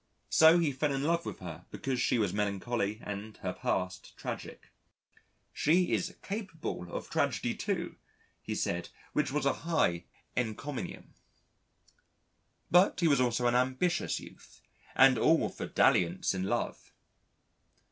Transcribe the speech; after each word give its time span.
So 0.31 0.57
he 0.57 0.71
fell 0.71 0.91
in 0.93 1.03
love 1.03 1.27
with 1.27 1.37
her 1.41 1.67
because 1.69 2.01
she 2.01 2.17
was 2.17 2.33
melancholy 2.33 2.99
and 3.03 3.37
her 3.43 3.53
past 3.53 4.17
tragic. 4.17 4.71
"She 5.53 5.91
is 5.93 6.15
capable 6.23 6.91
of 6.91 7.07
tragedy, 7.07 7.53
too," 7.53 7.97
he 8.41 8.55
said, 8.55 8.89
which 9.13 9.31
was 9.31 9.45
a 9.45 9.53
high 9.61 10.05
encomium. 10.35 11.13
But 12.71 13.01
he 13.01 13.07
was 13.07 13.21
also 13.21 13.45
an 13.45 13.53
ambitious 13.53 14.19
youth 14.19 14.61
and 14.95 15.19
all 15.19 15.49
for 15.49 15.67
dalliance 15.67 16.33
in 16.33 16.45
love. 16.45 16.91